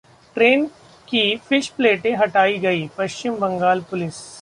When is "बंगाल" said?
3.35-3.81